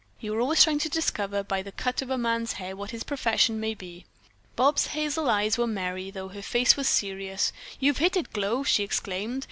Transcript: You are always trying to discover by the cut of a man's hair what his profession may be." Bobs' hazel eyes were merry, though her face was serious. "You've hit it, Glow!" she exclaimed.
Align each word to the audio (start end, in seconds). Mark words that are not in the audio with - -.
You 0.19 0.33
are 0.33 0.41
always 0.41 0.63
trying 0.63 0.79
to 0.79 0.89
discover 0.89 1.43
by 1.43 1.61
the 1.61 1.71
cut 1.71 2.01
of 2.01 2.09
a 2.09 2.17
man's 2.17 2.53
hair 2.53 2.75
what 2.75 2.89
his 2.89 3.03
profession 3.03 3.59
may 3.59 3.75
be." 3.75 4.07
Bobs' 4.55 4.87
hazel 4.87 5.29
eyes 5.29 5.59
were 5.59 5.67
merry, 5.67 6.09
though 6.09 6.29
her 6.29 6.41
face 6.41 6.75
was 6.75 6.87
serious. 6.89 7.53
"You've 7.79 7.99
hit 7.99 8.17
it, 8.17 8.33
Glow!" 8.33 8.63
she 8.63 8.81
exclaimed. 8.81 9.39